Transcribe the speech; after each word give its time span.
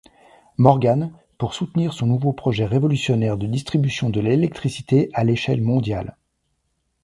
Morgan, 0.57 1.11
pour 1.37 1.53
soutenir 1.53 1.93
son 1.93 2.07
nouveau 2.07 2.33
projet 2.33 2.65
révolutionnaire 2.65 3.37
de 3.37 3.45
distribution 3.45 4.09
de 4.09 4.19
l'électricité 4.19 5.11
à 5.13 5.23
l'échelle 5.23 5.61
mondiale. 5.61 6.17